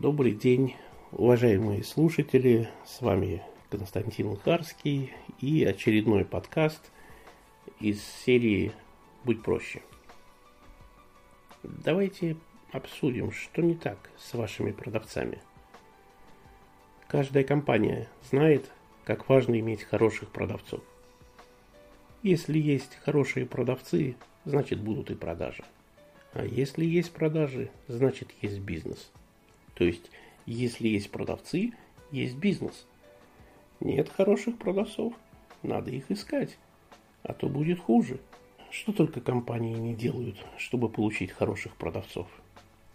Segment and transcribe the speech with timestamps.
[0.00, 0.76] Добрый день,
[1.10, 2.68] уважаемые слушатели.
[2.86, 6.92] С вами Константин Харский и очередной подкаст
[7.80, 8.70] из серии
[9.24, 9.82] «Будь проще».
[11.64, 12.36] Давайте
[12.70, 15.40] обсудим, что не так с вашими продавцами.
[17.08, 18.70] Каждая компания знает,
[19.02, 20.80] как важно иметь хороших продавцов.
[22.22, 25.64] Если есть хорошие продавцы, значит будут и продажи.
[26.34, 29.10] А если есть продажи, значит есть бизнес.
[29.78, 30.10] То есть,
[30.44, 31.72] если есть продавцы,
[32.10, 32.84] есть бизнес.
[33.78, 35.14] Нет хороших продавцов,
[35.62, 36.58] надо их искать,
[37.22, 38.18] а то будет хуже.
[38.70, 42.26] Что только компании не делают, чтобы получить хороших продавцов.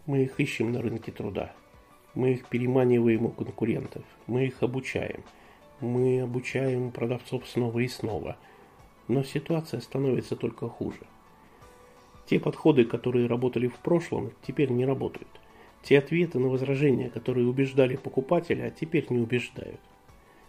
[0.06, 1.56] Мы их ищем на рынке труда.
[2.16, 4.04] Мы их переманиваем у конкурентов.
[4.28, 5.24] Мы их обучаем.
[5.80, 8.36] Мы обучаем продавцов снова и снова.
[9.08, 11.00] Но ситуация становится только хуже.
[12.26, 15.30] Те подходы, которые работали в прошлом, теперь не работают.
[15.84, 19.80] Те ответы на возражения, которые убеждали покупателя, а теперь не убеждают.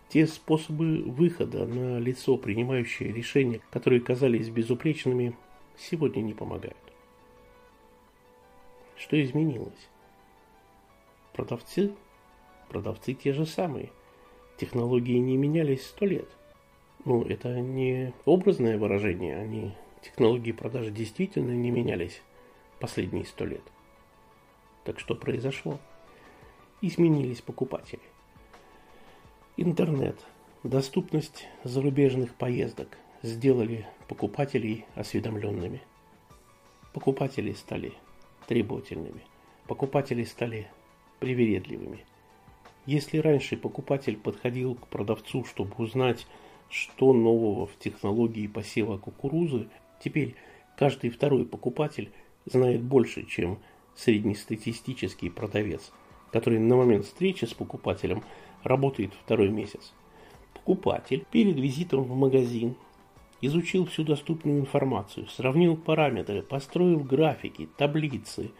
[0.09, 5.35] Те способы выхода на лицо, принимающее решения, которые казались безупречными,
[5.77, 6.77] сегодня не помогают.
[8.97, 9.89] Что изменилось?
[11.33, 11.93] Продавцы?
[12.69, 13.91] Продавцы те же самые.
[14.57, 16.29] Технологии не менялись сто лет.
[17.05, 22.23] Ну, это не образное выражение, они технологии продажи действительно не менялись
[22.79, 23.63] последние сто лет.
[24.85, 25.79] Так что произошло?
[26.83, 28.03] Изменились покупатели.
[29.57, 30.19] Интернет,
[30.63, 35.81] доступность зарубежных поездок сделали покупателей осведомленными.
[36.93, 37.95] Покупатели стали
[38.47, 39.23] требовательными.
[39.67, 40.69] Покупатели стали
[41.21, 42.05] привередливыми.
[42.85, 46.27] Если раньше покупатель подходил к продавцу, чтобы узнать,
[46.69, 49.69] что нового в технологии посева кукурузы,
[50.03, 50.35] теперь
[50.77, 52.13] каждый второй покупатель
[52.45, 53.59] знает больше, чем
[53.97, 55.93] среднестатистический продавец,
[56.33, 58.23] который на момент встречи с покупателем
[58.63, 59.93] работает второй месяц.
[60.53, 62.77] Покупатель перед визитом в магазин
[63.41, 68.51] изучил всю доступную информацию, сравнил параметры, построил графики, таблицы.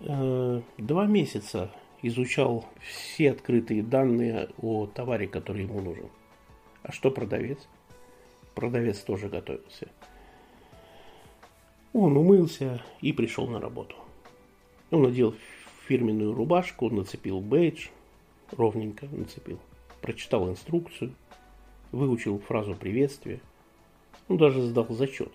[0.00, 1.70] Э, два месяца
[2.02, 6.08] изучал все открытые данные о товаре, который ему нужен.
[6.82, 7.58] А что продавец?
[8.54, 9.88] Продавец тоже готовился.
[11.92, 13.96] Он умылся и пришел на работу.
[14.90, 15.34] Он надел
[15.86, 17.88] фирменную рубашку, нацепил бейдж,
[18.52, 19.58] ровненько нацепил.
[20.00, 21.14] Прочитал инструкцию,
[21.92, 23.40] выучил фразу приветствия.
[24.28, 25.32] Он даже сдал зачет.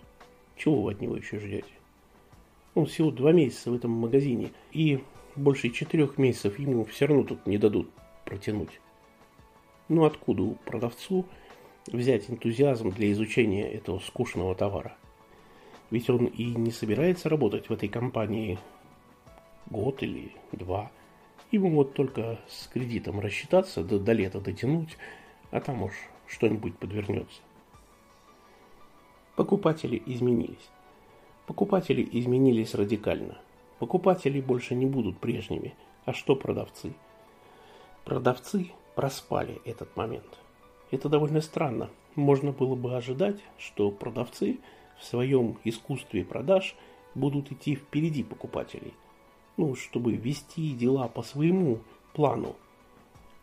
[0.56, 1.72] Чего вы от него еще ждете?
[2.74, 5.02] Он всего два месяца в этом магазине, и
[5.36, 7.90] больше четырех месяцев ему все равно тут не дадут
[8.24, 8.80] протянуть.
[9.88, 11.26] Ну откуда у продавцу
[11.86, 14.96] взять энтузиазм для изучения этого скучного товара?
[15.90, 18.58] Ведь он и не собирается работать в этой компании
[19.72, 20.92] год или два.
[21.50, 24.96] Ему вот только с кредитом рассчитаться, да до лета дотянуть,
[25.50, 25.92] а там уж
[26.28, 27.40] что-нибудь подвернется.
[29.34, 30.68] Покупатели изменились.
[31.46, 33.38] Покупатели изменились радикально.
[33.78, 35.74] Покупатели больше не будут прежними.
[36.04, 36.92] А что продавцы?
[38.04, 40.38] Продавцы проспали этот момент.
[40.90, 41.90] Это довольно странно.
[42.14, 44.58] Можно было бы ожидать, что продавцы
[45.00, 46.76] в своем искусстве продаж
[47.14, 48.94] будут идти впереди покупателей–
[49.56, 51.80] ну, чтобы вести дела по своему
[52.12, 52.56] плану,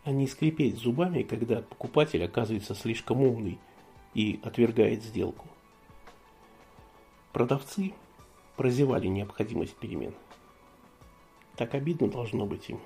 [0.04, 3.60] а не скрипеть зубами, когда покупатель оказывается слишком умный
[4.14, 5.48] и отвергает сделку.
[7.32, 7.94] Продавцы
[8.58, 10.14] прозевали необходимость перемен.
[11.56, 12.80] Так обидно должно быть им.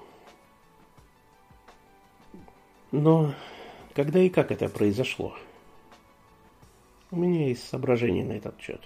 [2.92, 3.34] Но
[3.94, 5.36] когда и как это произошло?
[7.10, 8.82] У меня есть соображения на этот счет.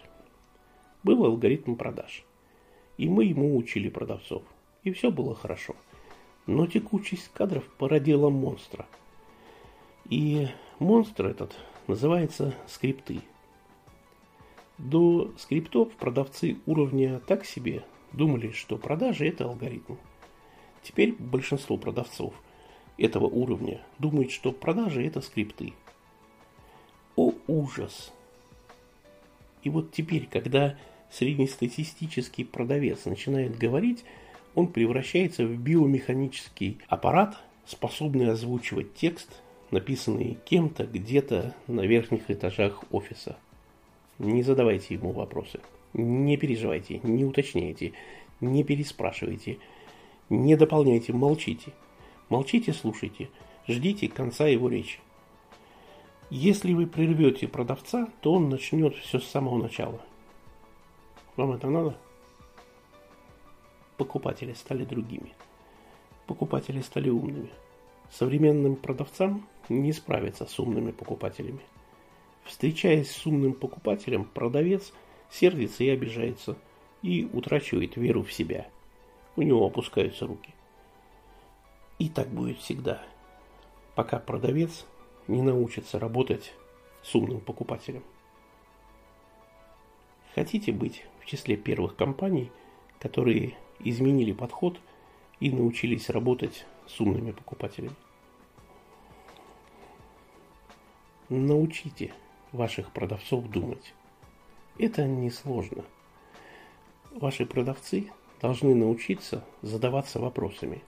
[1.03, 2.23] Был алгоритм продаж–
[2.97, 4.43] и мы ему учили продавцов.
[4.83, 5.75] И все было хорошо.
[6.45, 8.87] Но текучесть кадров породила монстра.
[10.09, 10.47] И
[10.79, 11.55] монстр этот
[11.87, 13.21] называется скрипты.
[14.77, 19.95] До скриптов продавцы уровня так себе думали, что продажи это алгоритм.
[20.83, 22.33] Теперь большинство продавцов
[22.97, 25.73] этого уровня думают, что продажи это скрипты.
[27.15, 28.13] О ужас!
[29.63, 30.77] И вот теперь, когда
[31.11, 34.03] среднестатистический продавец начинает говорить,
[34.55, 43.37] он превращается в биомеханический аппарат, способный озвучивать текст, написанный кем-то где-то на верхних этажах офиса.
[44.19, 45.59] Не задавайте ему вопросы.
[45.93, 47.93] Не переживайте, не уточняйте,
[48.41, 49.57] не переспрашивайте,
[50.29, 51.71] не дополняйте, молчите.
[52.29, 53.29] Молчите, слушайте,
[53.67, 54.99] ждите конца его речи.
[56.29, 60.01] Если вы прервете продавца, то он начнет все с самого начала.
[61.37, 61.95] Вам это надо?
[63.95, 65.33] Покупатели стали другими.
[66.25, 67.49] покупатели стали умными.
[68.11, 71.61] Современным продавцам не справиться с умными покупателями.
[72.43, 74.91] Встречаясь с умным покупателем, продавец
[75.29, 76.57] сердится и обижается,
[77.01, 78.67] и утрачивает веру в себя.
[79.35, 80.53] У него опускаются руки.
[81.99, 83.01] И так будет всегда,
[83.95, 84.85] пока продавец
[85.27, 86.53] не научится работать
[87.03, 88.03] с умным покупателем.
[90.37, 92.51] Хотите быть в числе первых компаний,
[92.99, 94.79] которые изменили подход
[95.39, 97.95] и научились работать с умными покупателями?
[101.29, 102.13] Научите
[102.51, 103.95] ваших продавцов думать.
[104.77, 105.83] Это несложно.
[107.13, 110.83] Ваши продавцы должны научиться задаваться вопросами.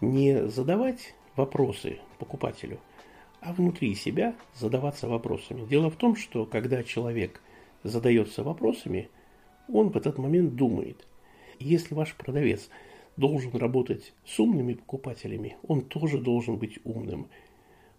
[0.00, 2.78] Не задавать вопросы покупателю,
[3.40, 5.66] а внутри себя задаваться вопросами.
[5.66, 7.40] Дело в том, что когда человек
[7.84, 9.10] задается вопросами,
[9.68, 11.06] он в этот момент думает.
[11.60, 12.68] Если ваш продавец
[13.16, 17.28] должен работать с умными покупателями, он тоже должен быть умным.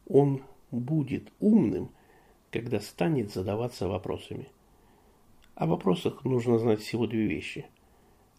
[0.07, 0.41] Он
[0.71, 1.89] будет умным,
[2.51, 4.49] когда станет задаваться вопросами.
[5.55, 7.65] О вопросах нужно знать всего две вещи.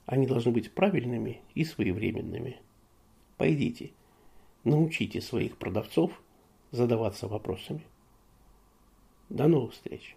[0.05, 2.61] Они должны быть правильными и своевременными.
[3.39, 3.93] Пойдите,
[4.65, 6.23] научите своих продавцов
[6.71, 7.83] задаваться вопросами.
[9.29, 10.17] До новых встреч!